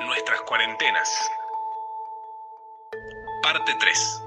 Nuestras 0.00 0.40
cuarentenas. 0.42 1.30
Parte 3.42 3.72
3. 3.78 4.24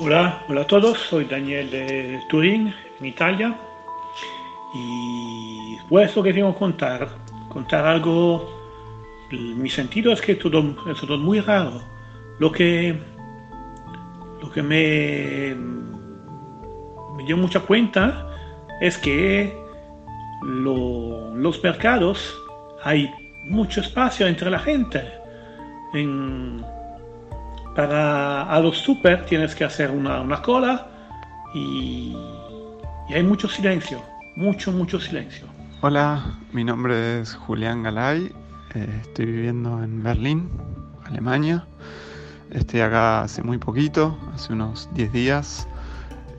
Hola, 0.00 0.42
hola 0.48 0.62
a 0.62 0.66
todos, 0.66 0.98
soy 0.98 1.26
Daniel 1.26 1.70
de 1.70 2.22
Turín, 2.28 2.74
en 2.98 3.06
Italia. 3.06 3.54
Y 4.74 5.76
pues 5.88 6.16
lo 6.16 6.22
que 6.22 6.32
quiero 6.32 6.54
contar, 6.54 7.08
contar 7.50 7.86
algo, 7.86 8.48
mi 9.30 9.68
sentido 9.68 10.12
es 10.12 10.22
que 10.22 10.34
todo 10.36 10.74
es 10.90 10.98
todo 10.98 11.18
muy 11.18 11.40
raro. 11.40 11.82
Lo 12.38 12.50
que, 12.50 12.98
lo 14.40 14.50
que 14.50 14.62
me 14.62 15.54
dio 17.24 17.36
mucha 17.36 17.60
cuenta 17.60 18.26
es 18.80 18.96
que 18.96 19.54
los 20.42 21.62
mercados 21.62 22.42
hay 22.86 23.12
mucho 23.44 23.80
espacio 23.80 24.28
entre 24.28 24.48
la 24.48 24.60
gente. 24.60 25.02
para 27.74 28.44
a 28.44 28.60
los 28.60 28.78
super 28.78 29.26
tienes 29.26 29.54
que 29.54 29.64
hacer 29.64 29.90
una, 29.90 30.40
cola 30.40 30.86
y, 31.52 32.14
y, 33.08 33.14
hay 33.14 33.24
mucho 33.24 33.48
silencio, 33.48 34.00
mucho, 34.36 34.70
mucho 34.70 35.00
silencio. 35.00 35.46
Hola, 35.80 36.38
mi 36.52 36.62
nombre 36.62 37.20
es 37.20 37.34
Julián 37.34 37.82
Galay, 37.82 38.32
eh, 38.74 39.00
estoy 39.02 39.26
viviendo 39.26 39.82
en 39.82 40.02
Berlín, 40.02 40.48
Alemania. 41.04 41.66
Estoy 42.50 42.80
acá 42.80 43.22
hace 43.22 43.42
muy 43.42 43.58
poquito, 43.58 44.16
hace 44.32 44.52
unos 44.52 44.88
10 44.94 45.12
días. 45.12 45.68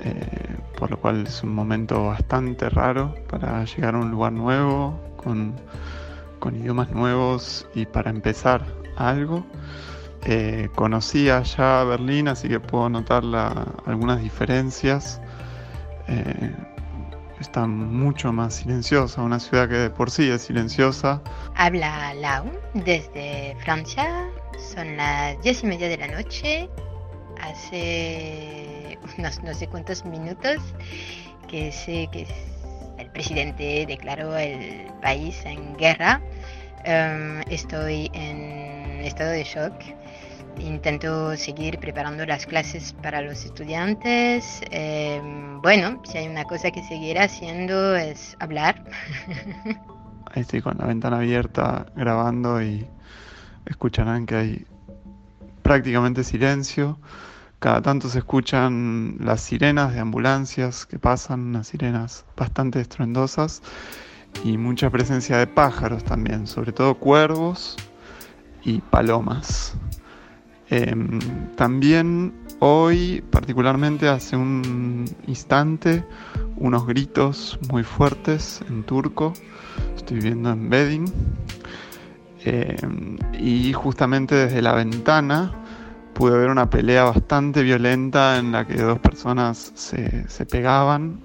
Eh, 0.00 0.56
por 0.78 0.90
lo 0.90 0.98
cual 0.98 1.26
es 1.26 1.42
un 1.42 1.54
momento 1.54 2.06
bastante 2.06 2.68
raro 2.68 3.14
para 3.28 3.64
llegar 3.64 3.94
a 3.94 3.98
un 3.98 4.10
lugar 4.10 4.32
nuevo, 4.32 5.00
con, 5.16 5.54
idiomas 6.54 6.90
nuevos 6.90 7.66
y 7.74 7.86
para 7.86 8.10
empezar 8.10 8.64
algo. 8.96 9.44
Eh, 10.24 10.68
conocía 10.74 11.42
ya 11.42 11.84
Berlín, 11.84 12.28
así 12.28 12.48
que 12.48 12.60
puedo 12.60 12.88
notar 12.88 13.22
algunas 13.86 14.20
diferencias. 14.20 15.20
Eh, 16.08 16.54
está 17.40 17.66
mucho 17.66 18.32
más 18.32 18.54
silenciosa, 18.54 19.22
una 19.22 19.38
ciudad 19.38 19.68
que 19.68 19.74
de 19.74 19.90
por 19.90 20.10
sí 20.10 20.28
es 20.28 20.42
silenciosa. 20.42 21.22
Habla 21.54 22.14
Lau 22.14 22.44
desde 22.74 23.56
Francia, 23.60 24.28
son 24.74 24.96
las 24.96 25.40
diez 25.42 25.62
y 25.62 25.66
media 25.66 25.88
de 25.88 25.98
la 25.98 26.08
noche. 26.08 26.68
Hace 27.40 28.98
no 29.44 29.54
sé 29.54 29.68
cuántos 29.68 30.04
minutos 30.04 30.56
que 31.48 31.70
sé 31.70 32.08
que 32.10 32.26
el 32.98 33.10
presidente 33.10 33.84
declaró 33.86 34.36
el 34.36 34.86
país 35.02 35.44
en 35.44 35.76
guerra. 35.76 36.20
Em, 36.84 37.42
estoy 37.50 38.10
en 38.14 39.00
estado 39.04 39.30
de 39.30 39.44
shock. 39.44 39.74
Intento 40.58 41.36
seguir 41.36 41.78
preparando 41.78 42.24
las 42.24 42.46
clases 42.46 42.94
para 43.02 43.20
los 43.20 43.44
estudiantes. 43.44 44.62
Em, 44.70 45.60
bueno, 45.60 46.00
si 46.04 46.18
hay 46.18 46.28
una 46.28 46.44
cosa 46.44 46.70
que 46.70 46.82
seguirá 46.84 47.24
haciendo 47.24 47.94
es 47.94 48.36
hablar. 48.40 48.82
Estoy 50.34 50.60
con 50.60 50.76
la 50.78 50.86
ventana 50.86 51.18
abierta 51.18 51.86
grabando 51.94 52.62
y 52.62 52.86
escucharán 53.66 54.26
que 54.26 54.34
hay 54.34 54.66
prácticamente 55.62 56.24
silencio. 56.24 56.98
Cada 57.58 57.80
tanto 57.80 58.08
se 58.10 58.18
escuchan 58.18 59.16
las 59.18 59.40
sirenas 59.40 59.94
de 59.94 60.00
ambulancias 60.00 60.84
que 60.84 60.98
pasan, 60.98 61.40
unas 61.40 61.68
sirenas 61.68 62.26
bastante 62.36 62.80
estruendosas 62.80 63.62
y 64.44 64.58
mucha 64.58 64.90
presencia 64.90 65.38
de 65.38 65.46
pájaros 65.46 66.04
también, 66.04 66.46
sobre 66.46 66.72
todo 66.72 66.96
cuervos 66.96 67.76
y 68.62 68.82
palomas. 68.82 69.74
Em, 70.68 71.18
también 71.56 72.34
hoy, 72.58 73.24
particularmente 73.30 74.08
hace 74.08 74.36
un 74.36 75.06
instante, 75.26 76.04
unos 76.56 76.86
gritos 76.86 77.58
muy 77.70 77.84
fuertes 77.84 78.60
en 78.68 78.82
turco. 78.82 79.32
Estoy 79.96 80.18
viendo 80.20 80.50
en 80.50 80.68
Bedding. 80.68 81.04
Em, 82.44 83.16
y 83.32 83.72
justamente 83.72 84.34
desde 84.34 84.60
la 84.60 84.74
ventana 84.74 85.65
pude 86.16 86.38
ver 86.38 86.48
una 86.48 86.70
pelea 86.70 87.04
bastante 87.04 87.62
violenta 87.62 88.38
en 88.38 88.52
la 88.52 88.66
que 88.66 88.80
dos 88.80 88.98
personas 89.00 89.72
se, 89.74 90.26
se 90.30 90.46
pegaban 90.46 91.20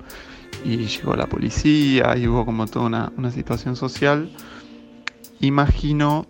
y 0.66 0.86
llegó 0.86 1.16
la 1.16 1.28
policía 1.28 2.18
y 2.18 2.28
hubo 2.28 2.46
como 2.46 2.68
toda 2.68 2.88
una, 2.88 3.12
una 3.18 3.32
situación 3.32 3.78
social. 3.78 4.30
Imagino 5.40 6.26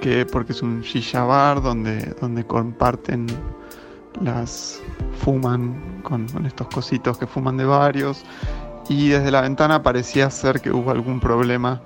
que 0.00 0.26
porque 0.26 0.50
es 0.50 0.62
un 0.62 0.80
shisha 0.80 1.22
bar 1.22 1.62
donde, 1.62 2.16
donde 2.20 2.44
comparten 2.44 3.26
las 4.20 4.82
fuman 5.20 6.00
con, 6.02 6.28
con, 6.28 6.44
estos 6.44 6.66
cositos 6.66 7.18
que 7.18 7.28
fuman 7.28 7.56
de 7.56 7.66
varios 7.66 8.24
y 8.88 9.10
desde 9.10 9.30
la 9.30 9.42
ventana 9.42 9.80
parecía 9.84 10.28
ser 10.30 10.60
que 10.60 10.72
hubo 10.72 10.90
algún 10.90 11.20
problema 11.20 11.80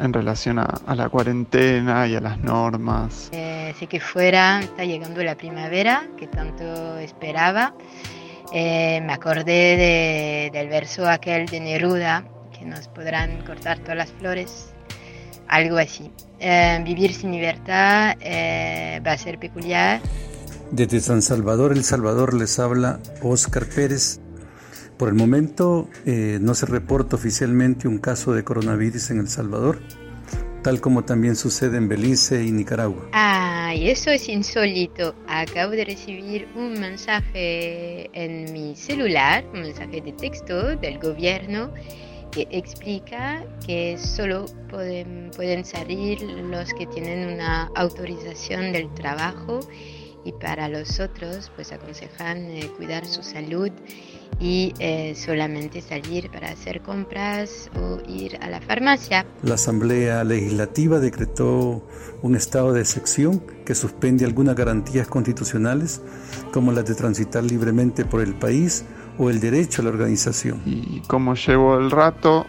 en 0.00 0.12
relación 0.12 0.58
a, 0.58 0.94
la 0.94 1.08
cuarentena 1.08 2.06
y 2.06 2.16
a 2.16 2.20
las 2.20 2.38
normas. 2.38 3.28
Eh, 3.32 3.72
así 3.74 3.86
que 3.86 4.00
fuera, 4.00 4.60
está 4.60 4.84
llegando 4.84 5.22
la 5.22 5.36
primavera 5.36 6.08
que 6.16 6.26
tanto 6.26 6.98
esperaba. 6.98 7.74
Eh, 8.52 9.00
me 9.02 9.12
acordé 9.12 10.50
del 10.52 10.68
verso 10.68 11.08
aquel 11.08 11.46
de 11.46 11.60
Neruda, 11.60 12.24
que 12.58 12.64
nos 12.64 12.88
podrán 12.88 13.42
cortar 13.44 13.78
todas 13.78 13.96
las 13.96 14.10
flores, 14.10 14.72
algo 15.48 15.76
así. 15.76 16.10
Eh, 16.40 16.80
vivir 16.84 17.14
sin 17.14 17.32
libertad 17.32 18.16
va 19.06 19.12
a 19.12 19.18
ser 19.18 19.38
peculiar. 19.38 20.00
Desde 20.70 21.00
San 21.00 21.20
Salvador, 21.20 21.72
El 21.72 21.84
Salvador, 21.84 22.34
les 22.34 22.58
habla 22.58 23.00
Oscar 23.22 23.66
Pérez. 23.66 24.20
Por 25.00 25.08
el 25.08 25.14
momento 25.14 25.88
eh, 26.04 26.36
no 26.42 26.52
se 26.52 26.66
reporta 26.66 27.16
oficialmente 27.16 27.88
un 27.88 27.96
caso 27.96 28.34
de 28.34 28.44
coronavirus 28.44 29.12
en 29.12 29.20
El 29.20 29.28
Salvador, 29.28 29.80
tal 30.62 30.82
como 30.82 31.06
también 31.06 31.36
sucede 31.36 31.78
en 31.78 31.88
Belice 31.88 32.44
y 32.44 32.52
Nicaragua. 32.52 33.08
Ay, 33.12 33.88
eso 33.88 34.10
es 34.10 34.28
insólito. 34.28 35.14
Acabo 35.26 35.70
de 35.70 35.86
recibir 35.86 36.48
un 36.54 36.78
mensaje 36.78 38.10
en 38.12 38.52
mi 38.52 38.76
celular, 38.76 39.42
un 39.54 39.62
mensaje 39.62 40.02
de 40.02 40.12
texto 40.12 40.76
del 40.76 40.98
gobierno 40.98 41.72
que 42.30 42.46
explica 42.50 43.42
que 43.66 43.96
solo 43.96 44.44
pueden, 44.68 45.30
pueden 45.34 45.64
salir 45.64 46.20
los 46.20 46.74
que 46.74 46.84
tienen 46.84 47.26
una 47.26 47.70
autorización 47.74 48.74
del 48.74 48.92
trabajo 48.92 49.60
y 50.26 50.32
para 50.32 50.68
los 50.68 51.00
otros 51.00 51.50
pues 51.56 51.72
aconsejan 51.72 52.50
eh, 52.50 52.70
cuidar 52.76 53.06
su 53.06 53.22
salud 53.22 53.70
y 54.40 54.72
eh, 54.78 55.14
solamente 55.14 55.82
salir 55.82 56.30
para 56.30 56.50
hacer 56.50 56.80
compras 56.80 57.70
o 57.78 58.00
ir 58.08 58.38
a 58.40 58.48
la 58.48 58.60
farmacia. 58.60 59.26
La 59.42 59.54
Asamblea 59.54 60.24
Legislativa 60.24 60.98
decretó 60.98 61.86
un 62.22 62.34
estado 62.34 62.72
de 62.72 62.80
excepción 62.80 63.42
que 63.66 63.74
suspende 63.74 64.24
algunas 64.24 64.56
garantías 64.56 65.06
constitucionales 65.08 66.00
como 66.52 66.72
las 66.72 66.86
de 66.86 66.94
transitar 66.94 67.44
libremente 67.44 68.06
por 68.06 68.22
el 68.22 68.34
país 68.34 68.84
o 69.18 69.28
el 69.28 69.40
derecho 69.40 69.82
a 69.82 69.84
la 69.84 69.90
organización. 69.90 70.62
Y 70.64 71.00
como 71.06 71.34
llevo 71.34 71.76
el 71.76 71.90
rato 71.90 72.46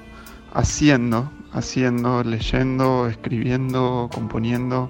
haciendo, 0.54 1.30
haciendo, 1.52 2.24
leyendo, 2.24 3.08
escribiendo, 3.10 4.10
componiendo, 4.14 4.90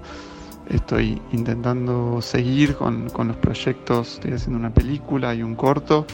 estoy 0.68 1.20
intentando 1.32 2.22
seguir 2.22 2.76
con, 2.76 3.10
con 3.10 3.26
los 3.26 3.36
proyectos, 3.38 4.14
estoy 4.14 4.34
haciendo 4.34 4.58
una 4.60 4.72
película 4.72 5.34
y 5.34 5.42
un 5.42 5.56
corto 5.56 6.06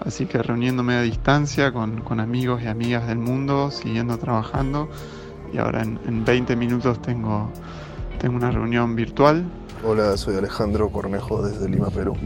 Así 0.00 0.26
que 0.26 0.42
reuniéndome 0.42 0.94
a 0.94 1.02
distancia 1.02 1.72
con, 1.72 2.20
amigos 2.20 2.62
y 2.62 2.66
amigas 2.66 3.06
del 3.06 3.18
mundo, 3.18 3.70
siguiendo 3.70 4.18
trabajando. 4.18 4.88
Y 5.52 5.58
ahora 5.58 5.82
en, 5.82 6.24
20 6.24 6.56
minutos 6.56 7.00
tengo, 7.00 7.50
tengo 8.20 8.36
una 8.36 8.50
reunión 8.50 8.96
virtual. 8.96 9.44
Hola, 9.86 10.16
soy 10.16 10.36
Alejandro 10.36 10.90
Cornejo 10.90 11.46
desde 11.46 11.68
Lima, 11.68 11.90
Perú. 11.90 12.16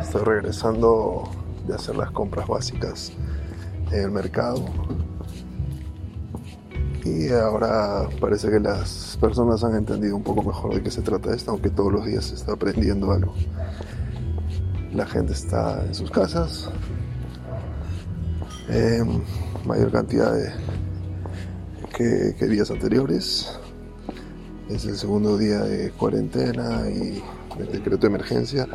Estoy 0.00 0.22
regresando 0.22 1.28
de 1.66 1.74
hacer 1.74 1.96
las 1.96 2.10
compras 2.10 2.46
básicas 2.46 3.12
en 3.90 4.04
el 4.04 4.10
mercado. 4.10 4.64
Y 7.04 7.30
ahora 7.32 8.08
parece 8.18 8.48
que 8.48 8.60
las 8.60 9.18
personas 9.20 9.62
han 9.62 9.76
entendido 9.76 10.16
un 10.16 10.22
poco 10.22 10.42
mejor 10.42 10.74
de 10.74 10.82
qué 10.82 10.90
se 10.90 11.02
trata 11.02 11.34
esto, 11.34 11.50
aunque 11.50 11.68
todos 11.68 11.92
los 11.92 12.06
días 12.06 12.24
se 12.24 12.34
está 12.34 12.52
aprendiendo 12.52 13.12
algo. 13.12 13.34
La 14.94 15.06
gente 15.06 15.32
está 15.32 15.84
en 15.84 15.94
sus 15.94 16.08
casas. 16.10 16.70
mayor 19.66 19.90
cantidad 19.90 20.32
que, 21.96 22.46
días 22.46 22.70
anteriores. 22.70 23.58
Es 24.68 24.84
el 24.84 24.96
segundo 24.96 25.36
día 25.36 25.60
de 25.60 25.90
cuarentena 25.90 26.88
y 26.88 27.22
el 27.58 27.72
decreto 27.72 28.02
de 28.02 28.06
emergencia 28.06 28.68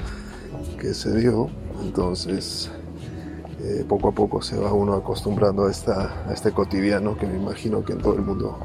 que 0.78 0.94
se 0.94 1.16
dio. 1.16 1.50
Entonces, 1.82 2.70
eh, 3.62 3.86
poco 3.88 4.10
a 4.10 4.12
poco 4.12 4.42
se 4.42 4.58
va 4.58 4.74
uno 4.74 4.94
acostumbrando 4.96 5.68
a, 5.68 5.72
esta, 5.72 6.26
este 6.34 6.52
cotidiano 6.52 7.18
que 7.18 7.28
me 7.28 7.38
imagino 7.38 7.84
que 7.84 7.94
en 7.94 8.00
todo 8.00 8.16
el 8.16 8.22
mundo 8.24 8.60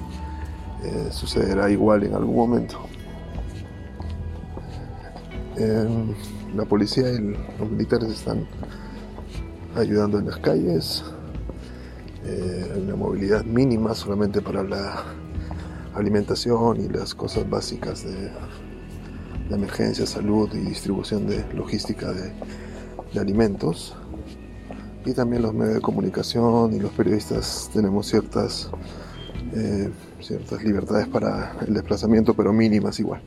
eh, 0.83 1.09
sucederá 1.13 1.71
igual 1.71 2.03
en 2.03 2.15
algún 2.15 2.35
momento. 2.35 2.81
La 6.55 6.65
policía 6.65 7.11
y 7.11 7.19
los 7.59 7.71
militares 7.71 8.11
están 8.11 8.47
ayudando 9.77 10.19
en 10.19 10.27
las 10.27 10.39
calles, 10.39 11.05
eh, 12.25 12.73
una 12.77 12.97
movilidad 12.97 13.45
mínima 13.45 13.95
solamente 13.95 14.41
para 14.41 14.63
la 14.63 15.05
alimentación 15.95 16.81
y 16.81 16.89
las 16.89 17.15
cosas 17.15 17.49
básicas 17.49 18.05
de, 18.05 18.31
de 19.49 19.55
emergencia, 19.55 20.07
salud 20.07 20.49
y 20.55 20.59
distribución 20.59 21.27
de 21.27 21.45
logística 21.55 22.13
de, 22.13 22.33
alimentos. 23.19 23.95
Y 25.07 25.13
también 25.13 25.43
los 25.43 25.55
medios 25.55 25.77
de 25.77 25.81
comunicación 25.81 26.75
y 26.75 26.81
los 26.81 26.91
periodistas 26.93 27.71
tenemos 27.73 28.09
ciertas, 28.09 28.71
eh, 29.55 29.89
ciertas 30.21 30.65
libertades 30.65 31.07
para 31.07 31.57
el 31.65 31.75
desplazamiento, 31.75 32.35
pero 32.35 32.53
mínimas 32.53 32.99
igual. 32.99 33.21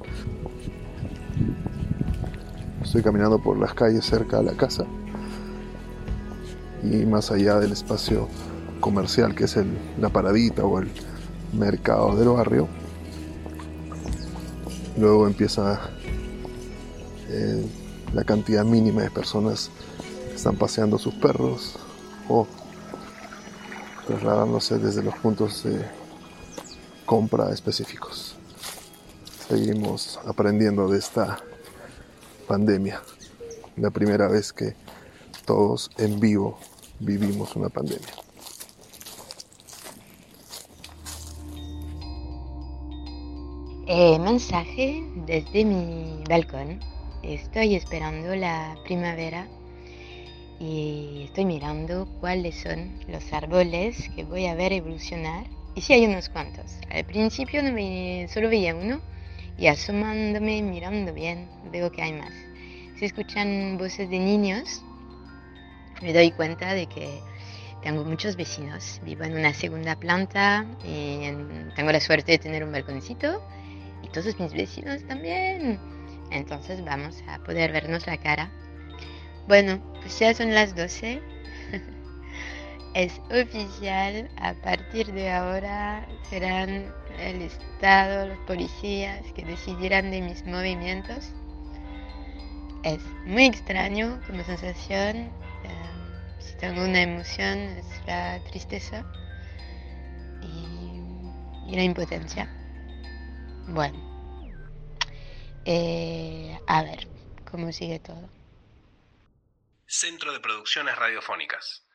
Estoy 2.87 3.03
caminando 3.03 3.37
por 3.37 3.59
las 3.59 3.73
calles 3.73 4.05
cerca 4.05 4.37
de 4.37 4.43
la 4.43 4.53
casa 4.53 4.85
y 6.81 7.05
más 7.05 7.31
allá 7.31 7.59
del 7.59 7.73
espacio 7.73 8.29
comercial 8.79 9.35
que 9.35 9.43
es 9.43 9.57
la 9.99 10.07
paradita 10.07 10.63
o 10.63 10.79
el 10.79 10.89
mercado 11.51 12.15
del 12.15 12.29
barrio. 12.29 12.69
Luego 14.97 15.27
empieza 15.27 15.81
eh, 17.27 17.65
la 18.13 18.23
cantidad 18.23 18.63
mínima 18.63 19.01
de 19.01 19.11
personas 19.11 19.69
que 20.29 20.35
están 20.35 20.55
paseando 20.55 20.97
sus 20.97 21.13
perros 21.15 21.77
o 22.29 22.47
trasladándose 24.07 24.77
desde 24.77 25.03
los 25.03 25.15
puntos 25.15 25.65
de 25.65 25.85
compra 27.05 27.51
específicos. 27.51 28.37
Seguimos 29.49 30.21
aprendiendo 30.25 30.87
de 30.87 30.99
esta 30.99 31.37
pandemia. 32.47 33.01
La 33.75 33.91
primera 33.91 34.27
vez 34.27 34.53
que 34.53 34.73
todos 35.45 35.91
en 35.97 36.19
vivo 36.19 36.57
vivimos 36.99 37.55
una 37.55 37.69
pandemia. 37.69 38.07
Eh, 43.87 44.17
mensaje 44.19 45.03
desde 45.25 45.63
mi 45.63 46.23
balcón. 46.27 46.79
Estoy 47.23 47.75
esperando 47.75 48.35
la 48.35 48.75
primavera 48.83 49.47
y 50.59 51.23
estoy 51.25 51.45
mirando 51.45 52.07
cuáles 52.19 52.55
son 52.55 52.99
los 53.07 53.31
árboles 53.31 54.09
que 54.15 54.23
voy 54.23 54.47
a 54.47 54.55
ver 54.55 54.73
evolucionar. 54.73 55.45
Y 55.75 55.81
sí 55.81 55.93
hay 55.93 56.05
unos 56.05 56.29
cuantos. 56.29 56.77
Al 56.89 57.05
principio 57.05 57.61
no 57.61 57.69
solo 58.27 58.49
veía 58.49 58.75
uno 58.75 58.99
y 59.57 59.67
asomándome, 59.67 60.61
mirando 60.61 61.13
bien, 61.13 61.49
veo 61.71 61.91
que 61.91 62.03
hay 62.03 62.13
más. 62.13 62.33
Se 62.99 63.05
escuchan 63.05 63.77
voces 63.77 64.09
de 64.09 64.19
niños. 64.19 64.83
Me 66.01 66.13
doy 66.13 66.31
cuenta 66.31 66.73
de 66.73 66.87
que 66.87 67.19
tengo 67.81 68.03
muchos 68.03 68.35
vecinos. 68.35 69.01
Vivo 69.03 69.23
en 69.23 69.35
una 69.35 69.53
segunda 69.53 69.95
planta 69.95 70.65
y 70.83 71.21
tengo 71.75 71.91
la 71.91 71.99
suerte 71.99 72.33
de 72.33 72.37
tener 72.37 72.63
un 72.63 72.71
balconcito 72.71 73.41
y 74.03 74.09
todos 74.09 74.39
mis 74.39 74.53
vecinos 74.53 75.03
también. 75.07 75.79
Entonces 76.31 76.83
vamos 76.83 77.23
a 77.27 77.39
poder 77.39 77.71
vernos 77.71 78.05
la 78.05 78.17
cara. 78.17 78.51
Bueno, 79.47 79.81
pues 80.01 80.19
ya 80.19 80.33
son 80.33 80.53
las 80.53 80.75
12. 80.75 81.21
Es 82.97 83.21
oficial, 83.29 84.27
a 84.37 84.55
partir 84.55 85.13
de 85.13 85.31
ahora 85.31 86.07
serán 86.31 86.91
el 87.19 87.43
Estado, 87.43 88.27
los 88.27 88.39
policías 88.47 89.23
que 89.33 89.45
decidirán 89.45 90.09
de 90.09 90.19
mis 90.21 90.43
movimientos. 90.47 91.31
Es 92.83 93.03
muy 93.23 93.45
extraño 93.45 94.19
como 94.25 94.43
sensación. 94.43 95.15
Em, 95.63 96.39
si 96.39 96.57
tengo 96.57 96.83
una 96.83 97.03
emoción 97.03 97.59
es 97.77 97.85
la 98.07 98.43
tristeza 98.45 99.05
y 101.67 101.75
la 101.75 101.83
impotencia. 101.83 102.49
Bueno, 103.67 103.99
eh, 105.65 106.57
a 106.65 106.81
ver 106.81 107.07
cómo 107.51 107.71
sigue 107.71 107.99
todo. 107.99 108.27
Centro 109.85 110.33
de 110.33 110.39
Producciones 110.39 110.95
Radiofónicas 110.95 111.86